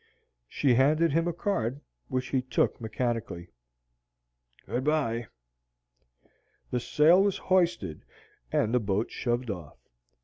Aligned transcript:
She 0.49 0.73
handed 0.73 1.11
him 1.11 1.27
a 1.27 1.31
card, 1.31 1.79
which 2.07 2.29
he 2.29 2.41
took 2.41 2.81
mechanically. 2.81 3.49
"Good 4.65 4.83
by." 4.83 5.27
The 6.71 6.79
sail 6.79 7.21
was 7.21 7.37
hoisted, 7.37 8.03
and 8.51 8.73
the 8.73 8.79
boat 8.79 9.11
shoved 9.11 9.51
off. 9.51 9.77